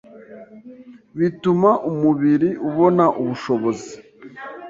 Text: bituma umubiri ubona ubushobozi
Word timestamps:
bituma 1.19 1.69
umubiri 1.91 2.49
ubona 2.69 3.05
ubushobozi 3.21 3.91